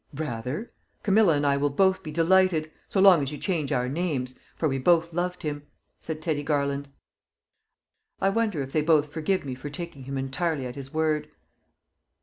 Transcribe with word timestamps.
"Rather! 0.15 0.73
Camilla 1.03 1.33
and 1.35 1.45
I 1.45 1.57
will 1.57 1.69
both 1.69 2.01
be 2.01 2.09
delighted 2.09 2.71
so 2.89 2.99
long 2.99 3.21
as 3.21 3.31
you 3.31 3.37
change 3.37 3.71
our 3.71 3.87
names 3.87 4.33
for 4.55 4.67
we 4.67 4.79
both 4.79 5.13
loved 5.13 5.43
him!" 5.43 5.61
said 5.99 6.23
Teddy 6.23 6.41
Garland. 6.41 6.89
I 8.19 8.29
wonder 8.29 8.63
if 8.63 8.71
they 8.71 8.81
both 8.81 9.11
forgive 9.13 9.45
me 9.45 9.53
for 9.53 9.69
taking 9.69 10.05
him 10.05 10.17
entirely 10.17 10.65
at 10.65 10.73
his 10.73 10.91
word? 10.91 11.29